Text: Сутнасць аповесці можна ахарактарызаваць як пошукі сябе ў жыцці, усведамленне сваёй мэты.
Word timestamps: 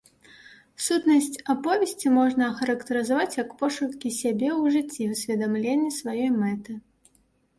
Сутнасць 0.83 1.35
аповесці 1.53 2.07
можна 2.13 2.43
ахарактарызаваць 2.53 3.37
як 3.43 3.53
пошукі 3.61 4.09
сябе 4.21 4.49
ў 4.61 4.73
жыцці, 4.77 5.09
усведамленне 5.17 5.91
сваёй 5.99 6.31
мэты. 6.41 6.73